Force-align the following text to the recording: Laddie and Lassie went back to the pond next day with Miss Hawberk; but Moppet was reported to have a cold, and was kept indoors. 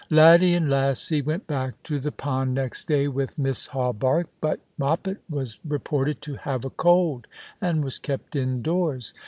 Laddie 0.09 0.55
and 0.55 0.67
Lassie 0.67 1.21
went 1.21 1.45
back 1.45 1.75
to 1.83 1.99
the 1.99 2.11
pond 2.11 2.55
next 2.55 2.87
day 2.87 3.07
with 3.07 3.37
Miss 3.37 3.67
Hawberk; 3.67 4.29
but 4.41 4.59
Moppet 4.75 5.19
was 5.29 5.59
reported 5.63 6.23
to 6.23 6.37
have 6.37 6.65
a 6.65 6.71
cold, 6.71 7.27
and 7.61 7.83
was 7.83 7.99
kept 7.99 8.35
indoors. 8.35 9.13